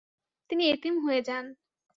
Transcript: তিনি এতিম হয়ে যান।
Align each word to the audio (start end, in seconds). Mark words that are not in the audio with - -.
তিনি 0.49 0.63
এতিম 0.73 0.95
হয়ে 1.05 1.21
যান। 1.21 1.45